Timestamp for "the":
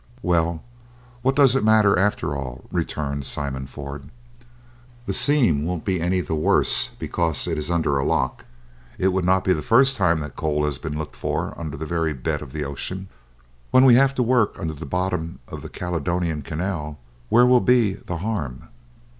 5.05-5.13, 6.21-6.33, 9.53-9.61, 11.77-11.85, 12.51-12.63, 14.73-14.87, 15.61-15.69, 17.93-18.17